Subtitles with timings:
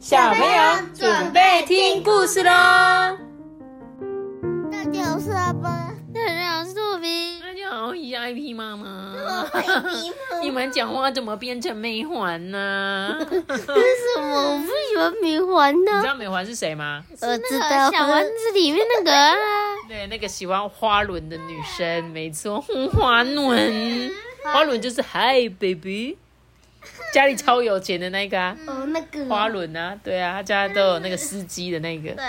[0.00, 0.62] 小朋友
[0.94, 2.50] 准备听故事喽！
[4.72, 5.92] 大家好，我是阿爸。
[6.14, 7.38] 大家好，我是杜比。
[7.38, 9.14] 大家好，我是 IP 妈妈。
[9.92, 10.10] 你
[10.44, 13.14] 你们讲话怎么变成美环呢？
[13.28, 16.06] 为什么我不喜欢美环呢你知？
[16.06, 17.04] 道美环是谁吗？
[17.20, 19.36] 我知道小丸子里面那个啊，
[19.86, 24.10] 对，那个喜欢花轮的女生，没错，花轮。
[24.42, 26.16] 花轮就是 Hi baby，
[27.12, 32.10] 家里超有钱的那个啊，哦，那个花轮啊，对啊，他家都有那个司机的那个。
[32.12, 32.24] 对，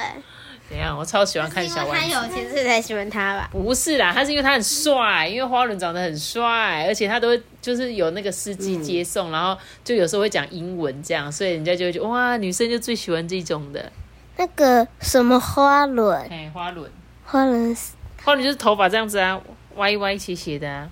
[0.69, 0.97] 怎样？
[0.97, 2.09] 我超喜欢看小丸子。
[2.13, 3.49] 他有钱，所以才喜欢他吧？
[3.51, 13.91] 不是啦，他是因为他很帅，因为花轮长得很帅，而且他都会就是有那个司机接送，然后就有时候会讲英文这样，所以人家就会觉得哇，女生就最喜欢这种的。
[14.37, 16.89] 那个什么花轮，哎，花轮，
[17.25, 17.91] 花轮是
[18.23, 19.39] 花轮就是头发这样子啊，
[19.75, 20.89] 歪歪斜斜的啊。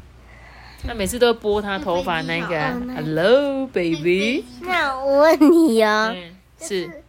[0.84, 2.60] 那每次都会拨他头发那个、
[2.96, 7.04] Hello baby，那我问你哦，嗯，是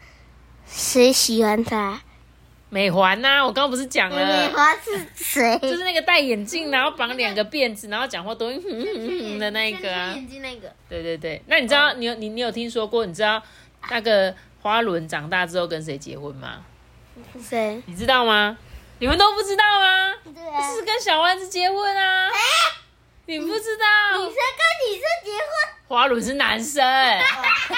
[0.67, 2.01] 谁喜欢他？
[2.69, 5.59] 美环呐、我刚刚不是讲了美环，是谁？
[5.59, 10.13] 就是那个戴眼镜，然后绑两个辫子，然后讲话都哼哼哼哼的那一个啊。
[10.15, 10.73] 眼镜那个。
[10.89, 13.05] 对对对，那你知道你有你你有听说过？
[13.07, 13.43] 你知道
[13.91, 14.33] 那个
[14.63, 16.59] 花轮长大之后跟谁结婚吗？
[17.41, 17.83] 谁？
[17.87, 18.57] 你知道吗？
[19.01, 20.15] 你们都不知道吗？
[20.33, 22.29] 对啊是跟小丸子结婚啊！
[23.31, 24.19] 你不知道？
[24.19, 26.83] 女生跟女生结婚，花轮是男生，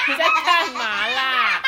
[0.08, 1.62] 你在干嘛啦？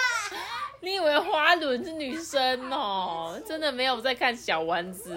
[0.80, 3.38] 你以为花轮是女生哦？
[3.46, 5.14] 真的没有在看小丸子。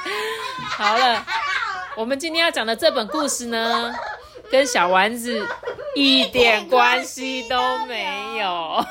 [0.74, 1.22] 好了，
[1.98, 3.94] 我们今天要讲的这本故事呢，
[4.50, 5.46] 跟小丸子
[5.94, 8.82] 一点关系都没有。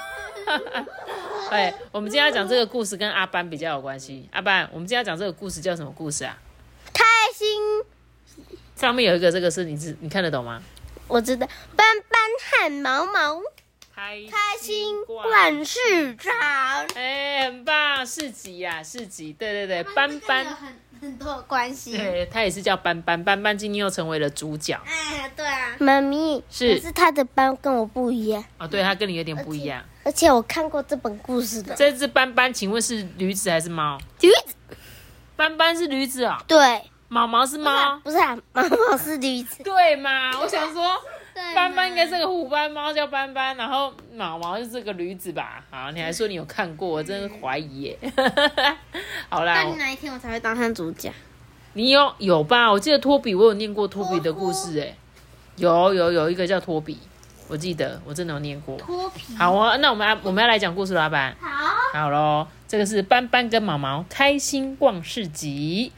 [1.49, 4.29] 哎，我们今天要讲这个故事跟阿班比较有关系。
[4.31, 6.37] 阿班，我们今天要讲这个故事叫什么故事啊？
[6.93, 7.96] 开心。
[8.77, 10.61] 上面有一个这个是你知你看得懂吗？
[11.07, 13.41] 我知道，斑斑和毛毛
[13.95, 16.31] 开开心逛市场。
[16.93, 21.97] 哎，很棒，市集呀、市集，对对对，斑斑，很很多关系。
[21.97, 25.75] 对他也是叫斑斑，斑斑今天又成为了主角哎，对啊。
[25.79, 29.83] 妈咪，是可是他的斑跟我不一样，哦，对他跟你有点不一样。
[30.03, 31.73] 而且我看过这本故事的。
[31.73, 33.97] 这只斑斑，请问是驴子还是猫？
[34.21, 34.53] 驴子
[35.35, 39.63] 斑斑是驴子哦，对，毛毛是猫，不是啊，毛毛是 驴子。
[39.63, 40.31] 对嘛？
[40.41, 40.95] 我想说，
[41.55, 45.63] 斑斑应该是个虎斑猫，叫斑斑，然后毛毛是这个驴子吧？
[45.71, 47.99] 好，你还说你有看过，我真的怀疑耶。
[49.29, 51.13] 好啦，我哪一天我才会当上主角？
[51.73, 52.71] 你有有吧？
[52.71, 54.93] 我记得托比，我有念过托比的故事，哎，
[55.55, 56.99] 有有有一个叫托比，
[57.47, 58.75] 我记得我真的有念过。
[58.77, 59.21] 托比。
[59.37, 61.35] 好啊，那我们要我们要来讲故事了，老板。
[61.39, 61.57] 好。
[61.93, 65.93] 好喽，这个是斑斑跟毛毛开心逛市集。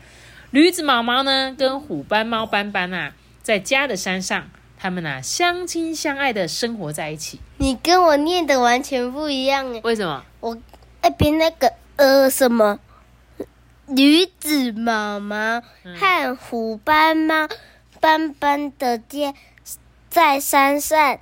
[0.52, 4.50] 驴子毛毛呢，跟虎斑猫斑斑啊，在家的山上，
[4.80, 7.40] 他们啊相亲相爱的生活在一起。
[7.58, 10.26] 你跟我念的完全不一样哎，为什么？
[10.40, 10.58] 我
[11.04, 12.80] 那边那个呃什么
[13.88, 15.62] 驴子毛毛
[16.00, 17.48] 和虎斑猫
[18.00, 19.36] 斑斑的家
[20.10, 21.20] 在山上，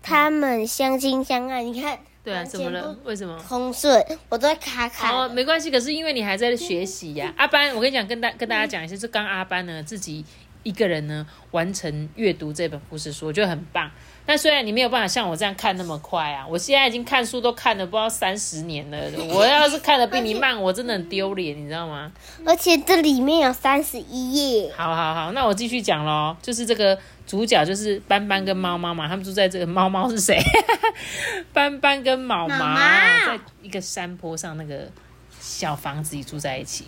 [0.00, 1.64] 他们相亲相爱。
[1.64, 2.92] 你看，对啊，怎么了？
[3.02, 3.38] 不为什么？
[3.48, 5.10] 通顺，我都在卡卡。
[5.10, 10.24] 哦，没关系，可是因为你还在学习呀、阿班，我跟你讲，跟大跟大家讲一下，是刚阿班呢自己
[10.62, 13.90] 一个人呢完成阅读这本故事书，我觉得很棒。
[14.26, 18.98] 但虽然你没有办法像我这样看那么快啊，我现在已经看书都看了不知道三十年了。
[19.34, 22.12] 我要是看的比你慢，我真的很丢脸，你知道吗？
[22.44, 24.70] 而且这里面有三十一页。
[24.76, 26.36] 好好好，那我继续讲喽。
[26.40, 26.96] 就是这个
[27.30, 30.36] 主角就是斑斑跟猫猫嘛，他们住在这个猫猫是谁？
[31.54, 34.90] 斑斑跟毛毛在一个山坡上那个
[35.38, 36.86] 小房子里住在一起。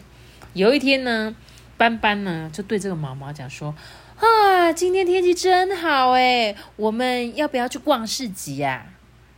[0.54, 1.32] 有一天呢，
[1.76, 3.72] 斑斑呢就对这个毛毛讲说
[4.18, 8.84] ：“啊，今天天气真好哎，我们要不要去逛市集呀、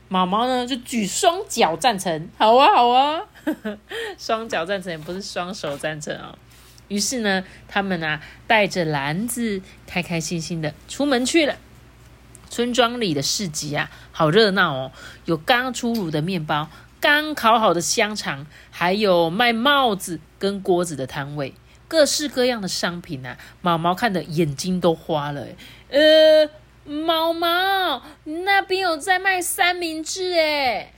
[0.09, 3.21] 毛毛呢就举双脚赞成，好啊好啊，
[4.17, 6.35] 双脚赞成也不是双手赞成哦。
[6.95, 11.57] 于是呢，他们啊带着篮子，开开心心的出门去了。
[12.49, 14.93] 村庄里的市集啊，好热闹哦！
[15.25, 16.71] 有刚出炉的面包，
[17.01, 21.53] 刚烤好的香肠，还有卖帽子跟锅子的摊位，
[21.89, 25.49] 各式各样的商品啊，毛毛看的眼睛都花了。
[25.89, 26.49] 呃，
[26.85, 30.94] 毛毛那边有在卖三明治诶。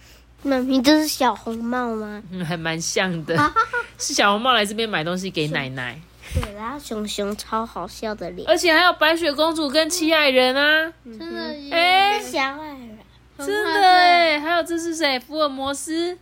[0.47, 2.23] 妈咪，这是小红帽吗？
[2.31, 3.37] 嗯， 还蛮像的，
[3.99, 5.99] 是小红帽来这边买东西给奶奶。
[6.35, 12.99] 对，然后熊熊超好笑的脸，而且还有白雪公主跟七矮人啊，真的耶，哎、小矮人，
[13.39, 15.19] 真的哎，还有这是谁？
[15.21, 16.19] 福尔摩斯，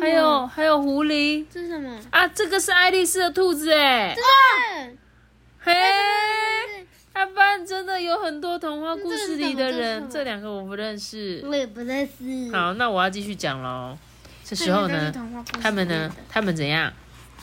[0.00, 1.44] 还有还有狐狸。
[1.52, 1.98] 这是什么？
[2.10, 4.96] 啊，这个是爱丽丝的兔子哎，对，
[5.60, 5.74] 嘿，
[7.18, 11.42] 阿班真的有很很多童话故事里的人，这两个我不认识。
[11.44, 12.52] 我也不认识。
[12.52, 13.96] 好，那我要继续讲喽。
[14.44, 15.10] 这时候呢，
[15.60, 16.92] 他们呢，他们怎样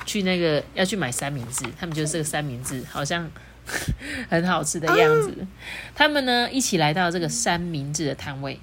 [0.06, 1.66] 去那个要去买三明治？
[1.78, 3.30] 他们就是这个三明治好像
[4.30, 5.36] 很好吃的样子。
[5.96, 8.60] 他们呢一起来到这个三明治的摊位。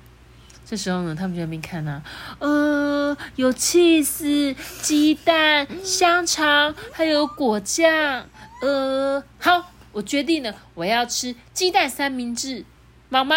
[0.65, 2.01] 这时候呢，他们就在那边看呢，
[2.39, 8.25] 呃，有 cheese、鸡蛋、香肠，还有果酱。
[8.63, 12.65] 呃，好，我决定了，我要吃鸡蛋三明治。
[13.09, 13.37] 毛毛，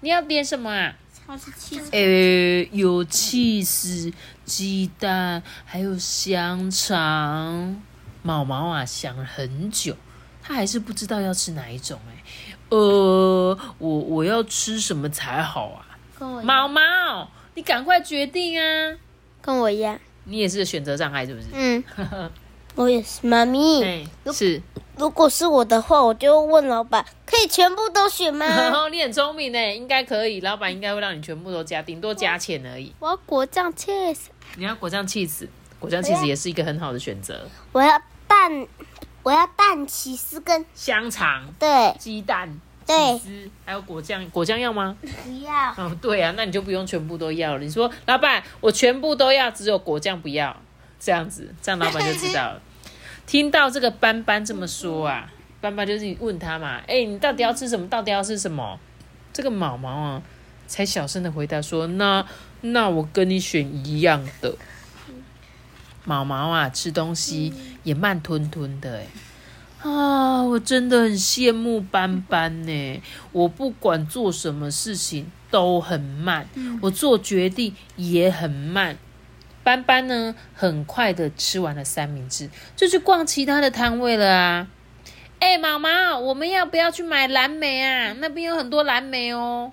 [0.00, 0.96] 你要点什么啊？
[1.26, 4.12] 超市气呃，有 cheese、
[4.44, 7.82] 鸡蛋，还有香肠。
[8.22, 9.96] 毛毛啊，想了很久，
[10.42, 12.00] 他还是不知道要吃哪一种。
[12.08, 12.22] 哎，
[12.70, 15.86] 呃，我我要吃什么才好啊？
[16.18, 18.96] 跟我毛毛，你赶快决定啊！
[19.40, 19.98] 跟我一样。
[20.24, 21.46] 你也是选择障碍是不是？
[21.52, 21.82] 嗯，
[22.74, 23.26] 我也是。
[23.26, 24.62] 妈咪，哎，是。
[24.96, 28.46] 如果是我的话，我就问老板，可以全部都选吗？
[28.92, 30.40] 你很聪明呢，应该可以。
[30.42, 32.92] 老板应该会让你全部都加，顶多加钱而已。
[32.98, 34.24] 我要果酱 cheese。
[34.56, 37.48] 你要果酱 cheese，果酱 cheese 也是一个很好的选择。
[37.72, 38.66] 我要蛋，
[39.22, 43.20] 我要蛋起司跟香肠，对，鸡蛋，对
[43.64, 44.96] 还有果酱，果酱要吗？
[45.00, 45.52] 不要。
[45.78, 47.60] 哦，对啊，那你就不用全部都要了。
[47.60, 50.54] 你说，老板，我全部都要，只有果酱不要，
[51.00, 52.62] 这样子， 这样老板就知道了。
[53.26, 57.88] 听到这个斑斑这么说啊，斑斑就是问他嘛，哎，你到底要吃什么？
[57.88, 58.78] 到底要吃什么？
[59.32, 60.22] 这个毛毛啊，
[60.66, 62.26] 才小声的回答说，那
[62.60, 64.54] 那我跟你选一样的。
[66.04, 67.52] 毛毛啊，吃东西
[67.84, 69.06] 也慢吞吞的，哎。
[69.88, 73.02] 啊，我真的很羡慕斑斑呢。
[73.32, 76.48] 我不管做什么事情都很慢，
[76.82, 78.98] 我做决定也很慢。
[79.62, 84.66] 斑斑呢，很快的吃完了三明治，就去逛其他的摊位了啊。
[85.38, 88.12] 哎，毛毛，我们要不要去买蓝莓啊？
[88.18, 89.72] 那边有很多蓝莓哦。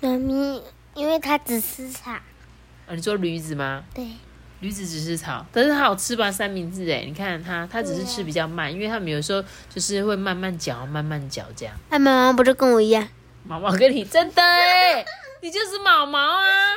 [0.00, 0.62] 妈咪，
[0.94, 2.10] 因为它只吃草。
[2.12, 2.22] 啊，
[2.90, 3.84] 你说驴子吗？
[3.94, 4.06] 对。
[4.60, 6.30] 驴子只是草，但是它好吃吧？
[6.30, 11.74] 三明治哎，你看它，它只是吃比较慢，因为它们有时候就是会慢慢嚼，慢慢嚼这样。
[11.90, 13.08] 那毛毛不是跟我一样？
[13.44, 15.04] 毛毛跟你真的哎，
[15.40, 16.71] 你就是毛毛啊！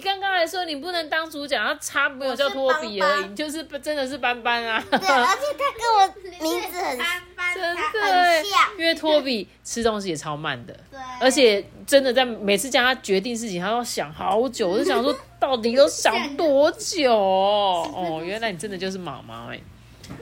[0.00, 4.82] 你刚刚还说你不能当主角，他差没有叫托比而已，你就是真的是斑斑啊！
[4.90, 6.96] 对，而且他跟我名字很
[7.54, 17.86] 真的很像，因为托比吃东西也超慢的，对，而且真的在每次叫他决定事情，他都想好久，我就想说到底都想多久哦？
[17.94, 19.60] 哦，原来你真的就是毛毛哎！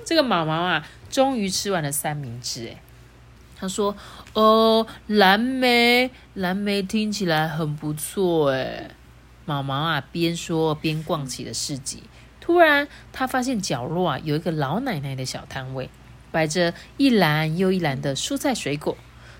[0.04, 2.82] 这个毛毛啊，终于吃完了三明治哎。
[3.60, 3.94] 他说
[4.34, 8.90] ：“哦，蓝莓，蓝莓听起来很不错哎。”
[9.48, 12.02] 毛毛啊，边说边逛起了市集。
[12.38, 15.88] 突然，他发现角落啊有一个老奶奶的小摊位，
[16.30, 18.94] 摆着一篮又一篮的蔬菜水果，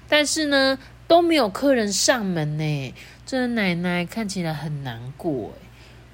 [0.09, 2.95] 但是呢都没有客人上门呢。
[3.27, 5.69] 这奶奶看起来很难过哎。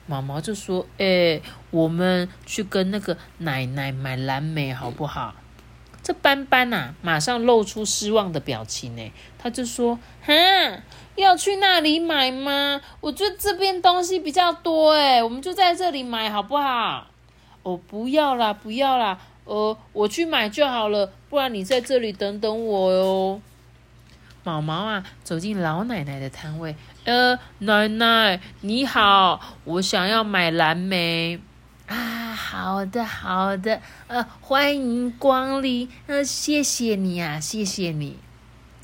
[0.07, 1.41] 毛毛就说：“哎，
[1.71, 5.37] 我们去跟那个奶奶买蓝莓好不好？”
[6.03, 9.13] 这斑斑呐，马上露出失望的表情呢。
[9.39, 10.83] 他就说：“哼，
[11.17, 12.81] 要去那里买吗？
[13.01, 17.07] 我觉得这边东西比较多哎，我们就在这里买好不好？”
[17.63, 23.41] 哦，不要啦，不要啦，呃，我去买就好了，不然你在这里等等我哟。
[24.43, 31.41] 毛毛啊，走进老奶奶的摊位，呃，奶奶你好，我想要买蓝莓。
[31.87, 38.19] 啊，好的，好的，呃，欢迎光临，呃，谢谢你啊，谢谢你。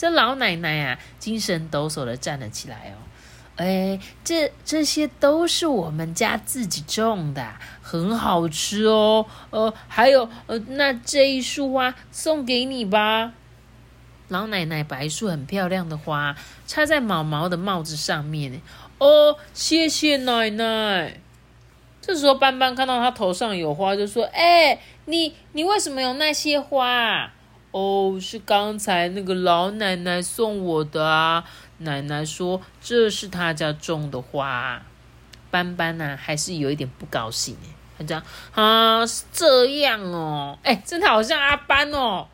[0.01, 3.05] 这老奶奶啊，精神抖擞的站了起来哦，
[3.57, 7.47] 哎，这这些都是我们家自己种的，
[7.83, 9.27] 很好吃哦。
[9.51, 13.35] 呃，还有，呃，那这一束花送给你吧。
[14.29, 16.35] 老奶奶把一束很漂亮的花
[16.67, 18.63] 插在毛毛的帽子上面，
[18.97, 21.21] 哦，谢谢奶奶。
[22.01, 27.33] 这时候，斑斑看到他头上有花，就说：“哎，你你为什么有那些花？
[27.71, 31.45] 哦，是刚才那个老奶奶送我的啊。
[31.79, 34.83] 奶奶说这是她家种的花。”
[35.51, 37.57] 斑斑呢，还是有一点不高兴
[37.99, 38.23] 他讲
[38.55, 42.27] ：“啊，是这样哦，哎，真的好像阿斑哦，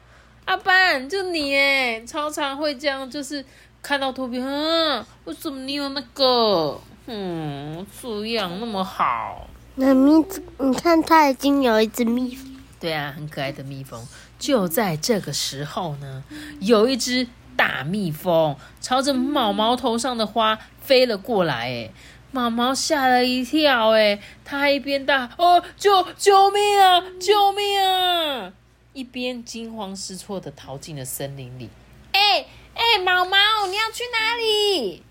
[0.44, 3.42] 阿斑就你哎，超常会这样，就是
[3.82, 6.78] 看到图片，嗯，为什么你有那个？
[7.06, 10.12] 嗯，这样那么好。”那蜜，
[10.58, 12.56] 你看，它已经有一只蜜蜂。
[12.78, 14.06] 对啊，很可爱的蜜蜂。
[14.38, 16.22] 就在这个时候呢，
[16.60, 17.26] 有一只
[17.56, 21.68] 大蜜蜂朝着毛毛头上的花飞了过来。
[21.68, 21.90] 哎，
[22.32, 23.90] 毛毛吓了一跳。
[23.90, 28.52] 哎，他一边大哦，救救命啊，救命啊！
[28.92, 31.70] 一边惊慌失措的逃进了森林里。
[32.12, 33.36] 哎哎，毛毛，
[33.68, 35.02] 你要去哪里？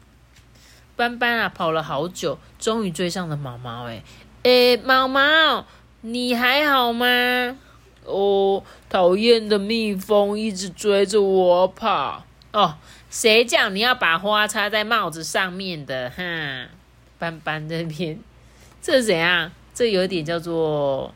[0.96, 3.88] 斑斑啊，跑了好久，终于追上了毛毛。
[3.88, 4.04] 哎，
[4.44, 5.66] 哎，毛毛，
[6.02, 7.58] 你还好吗？
[8.06, 8.64] 哦，
[8.96, 12.24] 讨厌的蜜蜂一直追着我跑。
[12.54, 12.76] 哦，
[13.10, 16.10] 谁叫你要把花插在帽子上面的？
[16.12, 16.24] 哈，
[17.20, 18.18] 斑斑这边，
[18.82, 19.52] 这是怎样？
[19.74, 21.14] 这有点叫做，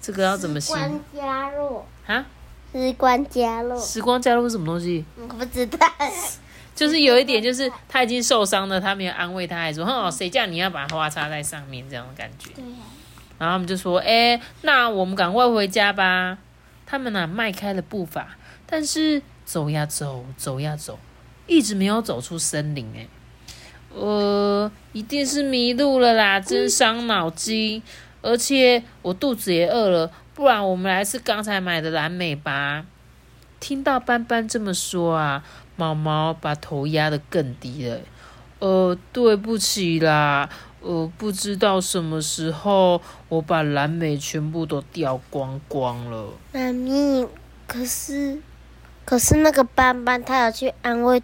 [0.00, 2.26] 这个要怎么形关加入，啊？
[2.72, 5.04] 时光加入，时光加入是什么东西？
[5.16, 5.86] 我不知道。
[6.74, 12.50] 就是有一点，就是他已经受伤了，他没有安慰他，还说：“哼，谁叫你要把花插在上面？”这样的感觉。
[12.56, 12.78] 对呀、
[13.38, 16.38] 然后他们就说：“哎、那我们赶快回家吧。”
[16.86, 18.36] 他们呢、迈开了步伐，
[18.66, 20.98] 但是走呀走，走呀走，
[21.46, 22.86] 一直没有走出森林。
[22.96, 23.08] 哎，
[23.94, 27.82] 呃，一定是迷路了啦，真伤脑筋。
[28.20, 32.86] 而且我肚子也饿了，不然我们来吃刚才买的蓝莓吧。
[33.58, 35.42] 听到斑斑这么说啊，
[35.76, 37.98] 毛毛把头压得更低了。
[38.60, 40.48] 呃，对不起啦，
[40.82, 46.28] 呃，不知道什么时候我把蓝莓全部都掉光光了。
[46.52, 47.26] 妈咪，
[47.66, 48.40] 可是，
[49.04, 51.22] 可是那个斑斑他有去安慰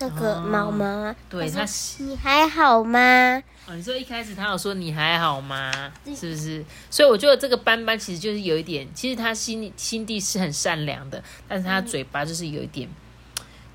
[0.00, 1.16] 那个哦毛毛啊。
[1.30, 1.64] 对他
[1.98, 3.42] 你还好吗？
[3.68, 5.70] 哦，你说一开始他有说你还好吗？
[6.06, 6.64] 是不是？
[6.90, 12.88] 所以我觉得这个斑斑其实就是有一点，其实他心里心地是很善良的，但是他嘴巴就是有一点，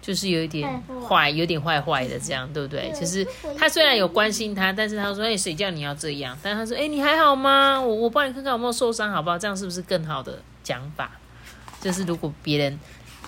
[0.04, 0.70] 就是有一点
[1.08, 2.92] 坏，有点坏坏的这样，对不对？
[2.92, 3.26] 就是
[3.58, 7.80] 他虽然有关心他，但是他说：“哎、谁叫你要这样？”但他说：“哎、你还好吗？
[7.80, 9.40] 我我帮你看看有没有受伤，好不好？
[9.40, 11.10] 这样是不是更好的讲法？
[11.80, 12.78] 就是如果别人，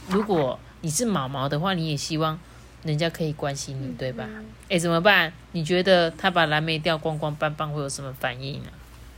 [0.09, 2.37] 如果你是毛毛的话，你也希望
[2.83, 4.27] 人家可以关心你，对吧？
[4.69, 5.31] 哎、怎么办？
[5.53, 8.69] 你觉得他把蓝莓掉光光，斑斑会有什么反应呢、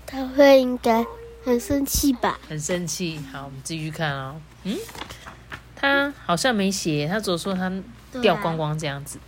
[0.05, 1.03] 他会应该
[1.43, 2.39] 很生气吧？
[2.47, 3.19] 很生气。
[3.31, 4.35] 好，我们继续看哦。
[4.63, 4.77] 嗯，
[5.79, 7.71] 他好像没写，他只说他
[8.21, 9.19] 掉光光这样子。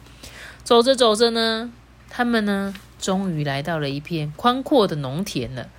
[0.64, 1.72] 走着走着呢，
[2.10, 5.70] 他们呢终于来到了一片宽阔的农田了，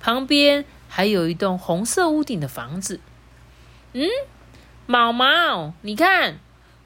[0.00, 3.00] 旁边还有一栋红色屋顶的房子。
[3.94, 4.06] 嗯，
[4.86, 6.38] 毛毛，你看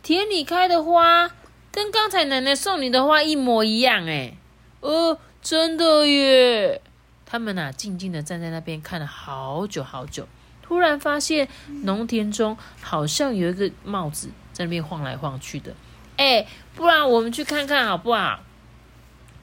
[0.03, 1.33] 田里开的花
[1.73, 4.37] 跟刚才奶奶送你的花一模一样哎。
[4.81, 6.81] 呃，真的耶。
[7.27, 10.29] 他们啊，静静的站在那边看了好久好久，
[10.63, 11.49] 突然发现
[11.83, 15.75] 农田中好像有一个帽子在那边晃来晃去的。
[16.17, 18.41] 哎，不然我们去看看好不好？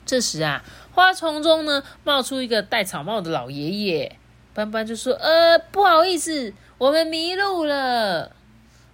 [0.05, 4.17] 这时啊，花丛中呢冒出一个戴草帽的老爷爷，
[4.53, 8.31] 斑斑就说：“呃，不好意思，我们迷路了。”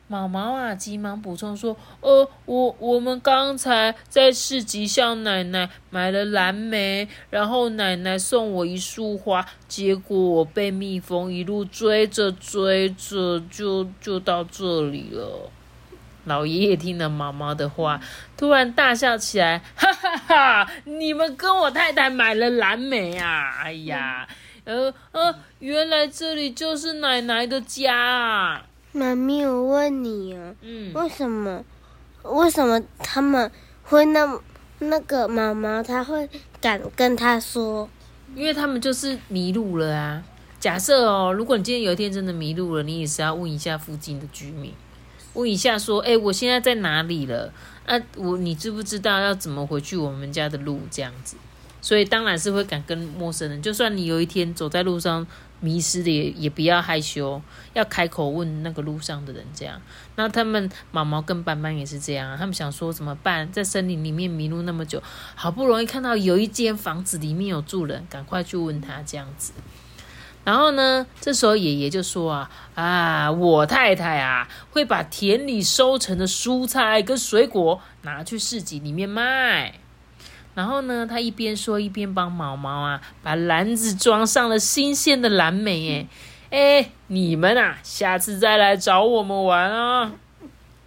[0.08, 15.50] 毛毛啊，急忙补充说：“呃，我我们刚才在市集向奶奶买了蓝莓，然后奶奶送我一束花，结果我被蜜蜂一路追着追着，就就到这里了。”
[16.26, 18.02] 老爷爷听了毛毛的话，
[18.36, 20.72] 突然大笑起来，哈哈哈！
[20.86, 23.62] 你们跟我太太买了蓝莓啊！
[23.64, 24.28] 哎呀，
[24.64, 28.66] 呃呃，原来这里就是奶奶的家啊！
[28.96, 31.64] 妈咪，我问你啊，嗯，为什么？
[32.24, 33.52] 为什么他们
[33.84, 34.42] 会那么
[34.80, 36.30] 那个毛毛他会
[36.62, 37.90] 敢跟他说？
[38.34, 40.24] 因为他们就是迷路了啊。
[40.60, 44.74] 假设哦，如果你今天有一天真的迷路了，你也是要问一下附近的居民，
[45.34, 47.52] 问一下说，哎，我现在在哪里了？
[47.86, 50.80] 啊，我你知不知道要怎么回去我们家的路？
[50.90, 51.36] 这样子，
[51.82, 55.28] 所以当然是会敢跟陌生人，就算你有一天走在路上
[55.60, 57.42] 迷失的也，也不要害羞，
[57.74, 59.44] 要开口问那个路上的人。
[59.54, 59.82] 这样，
[60.16, 63.52] 那他们毛毛跟斑斑也是这样，他们想说怎么办？
[63.52, 65.02] 在森林里面迷路那么久，
[65.36, 69.54] 好不容易看到有一间房子里面有住人，赶快去问他这样子。
[70.44, 79.80] 然后呢，这时候爷爷就说啊啊，我太太啊会把田里收成的蔬菜跟水果拿去市集里面卖。
[80.56, 86.08] 然后呢，他一边说一边帮毛毛啊把篮子装上了新鲜的蓝莓。
[86.50, 90.14] 哎哎，你们啊，下次再来找我们玩啊！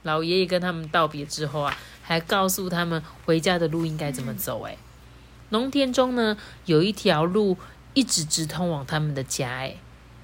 [0.02, 4.62] 老爷爷跟他们道别之后啊，还告诉他们回家的路应该怎么走。
[4.62, 4.76] 哎，
[5.50, 7.56] 农田中呢有一条路。
[7.94, 9.74] 一直直通往他们的家，哎，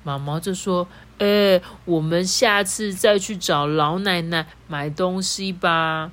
[0.04, 0.86] 毛毛就说
[1.18, 6.12] ：“哎，我们下次再去找老奶奶买东西吧。”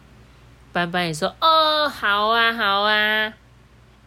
[0.73, 3.33] 斑斑也说：“哦，好啊，好啊。”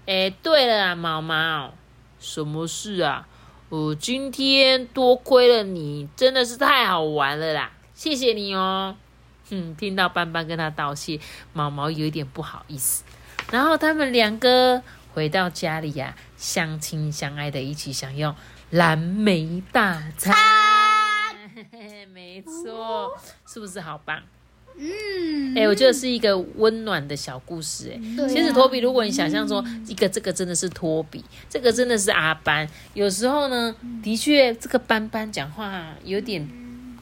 [0.07, 1.73] 哎，对了啊，毛毛，
[2.19, 3.27] 什么事啊？
[3.69, 8.97] 我，今天多亏了你，真的是太好玩了啦，谢谢你哦。
[9.51, 11.21] 哼，听到斑斑跟他道谢，
[11.53, 13.05] 毛毛有一点不好意思。
[13.51, 14.83] 然后他们两个。
[15.15, 18.35] 回到家里呀、啊，相亲相爱的一起享用
[18.71, 20.35] 蓝莓大餐。
[22.13, 23.17] 没错，
[23.47, 24.21] 是不是好棒？
[24.77, 36.49] 嗯，哎、我觉得是一个温暖的小故事、哎、啊其实托比，如果你想象说一个这个真的是托比，这个真的是阿班，有时候呢，的确这个班班讲话有点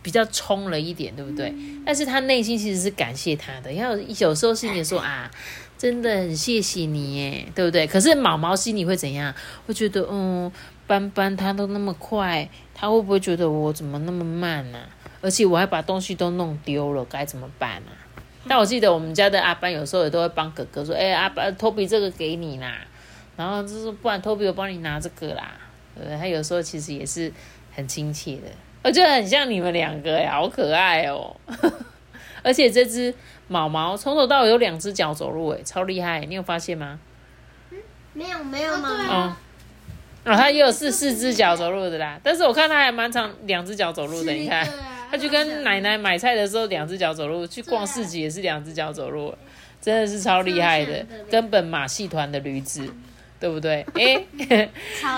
[0.02, 1.54] 比较冲了一点，对不对？
[1.86, 5.30] 但是他内心其实是感谢他的，要有时候心里说啊，
[5.78, 7.86] 真的很谢谢你耶，对不对？
[7.86, 9.34] 可是毛毛心里会怎样？
[9.66, 10.52] 会觉得嗯，
[10.86, 14.78] 班班他都那么快，他会不会觉得我怎么那么慢呢、
[15.22, 17.96] 而且我还把东西都弄丢了，该怎么办啊？
[18.46, 22.78] 但我记得我们家的阿班有时候也都会帮哥哥说：“哎、阿班，托比这个给你啦。”
[23.38, 25.52] 然后就是不然托比我帮你拿这个啦。
[25.94, 26.16] 对不对？
[26.16, 27.30] 他有时候其实也是
[27.74, 28.48] 很亲切的，
[28.82, 31.36] 我觉得很像你们两个呀，好可爱哦。
[32.42, 33.14] 而且这只
[33.46, 36.20] 毛毛从头到尾有两只脚走路，哎，超厉害！
[36.20, 36.98] 你有发现吗？
[38.14, 39.36] 没有没有妈对妈，哦，
[40.24, 44.32] 哦，它也有四四只脚走路的啦，但是我看它还蛮长，两只脚走路的。
[44.32, 44.66] 你看，
[45.12, 49.34] 它去跟奶奶买菜的时候两只脚走路，去逛市集也是两只脚走路，
[49.78, 52.90] 真的是超厉害的，根本马戏团的驴子，
[53.38, 53.84] 对不对？
[53.92, 54.70] 哎，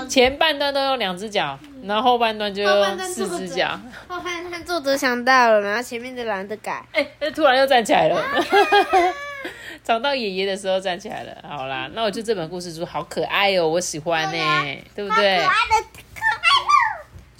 [0.08, 3.80] 前半段都用两只脚，然后后半段就用四只脚。
[4.08, 6.84] 后半段作者想到了，然后前面的懒得改。
[7.32, 8.20] 突然又站起来了。
[9.84, 11.36] 找到爷爷的时候站起来了。
[11.46, 15.38] 好啦，那我觉得这本故事书好可爱哦，我喜欢呢、对不对？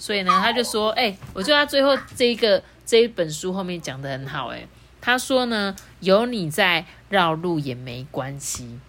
[0.05, 4.67] 所以呢，他就说，哎、我觉得他最后这一个这一本书后面讲的很好、哎，
[5.01, 8.79] 他说呢，有你在绕路也没关系，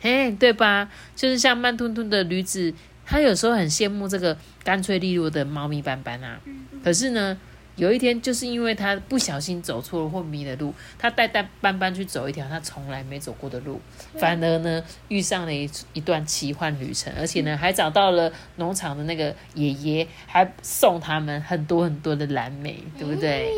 [0.00, 0.88] 嘿，对吧？
[1.14, 2.72] 就是像慢吞吞的驴子，
[3.04, 6.40] 他有时候很羡慕这个干脆利落的猫咪斑斑啊，
[6.82, 7.36] 可是呢。
[7.76, 13.80] 有一天，就是因为他不小心走错了或迷了路，他带带斑斑去走一条他从来没走过的路，
[14.18, 23.50] 反而呢遇上了一一段奇幻旅程，而且呢还找到了农场的那个爷爷，还送他们很多很多的蓝莓，对不对？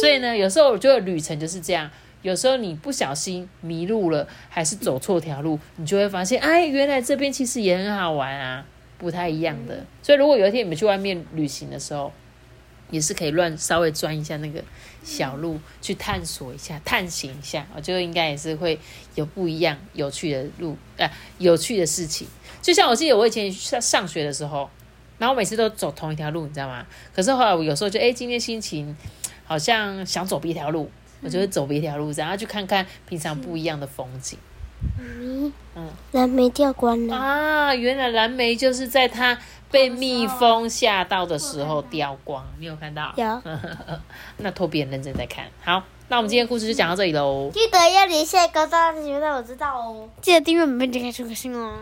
[0.00, 8.66] 所以呢，有时候我觉得旅程就是这样，有时候你不小心迷路了，还是走错条路，你就会发现，哎，原来这边其实也很好玩啊，
[8.98, 9.86] 不太一样的。
[10.02, 12.12] 所以如果有一天你们去外面旅行的时候，
[12.92, 14.62] 也是可以乱稍微钻一下那个
[15.02, 18.78] 小路，去探索一下、探险一下，我觉得应该也是会
[19.16, 22.28] 有不一样、有趣的路，呃，有趣的事情。
[22.60, 24.70] 就像我记得我以前上上学的时候，
[25.18, 26.86] 然后我每次都走同一条路，你知道吗？
[27.12, 28.96] 可是后来我有时候就，哎，今天心情
[29.44, 30.88] 好像想走别条路，
[31.22, 34.38] 我就会走别条路，然后去看看平常不一样的风景。
[34.98, 35.52] 嗯
[36.10, 39.38] 蓝莓掉光了，啊，原来蓝莓就是在它
[39.72, 43.12] 被蜜蜂吓到的时候掉光，你有看到？
[43.16, 43.42] 有。
[44.38, 45.46] 那托比很认真在看。
[45.64, 47.50] 好，那我们今天的故事就讲到这里喽。
[47.52, 50.08] 记得要连线高照，觉得我知道哦。
[50.20, 51.72] 记得订阅我们，点开出个信哦。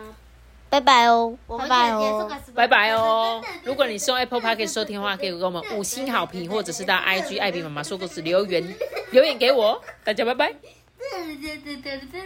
[0.69, 2.31] 拜拜哦，拜拜拜哦。
[2.55, 3.41] 拜拜哦！
[3.65, 8.73] 如果你是用 Apple Podcast 收听的话，可以给我们五星好评，或者是到 IG 艾比妈妈说故事留言
[9.11, 9.81] 留言给我。
[10.05, 10.53] 大家拜拜。
[10.97, 12.19] 对对对对对。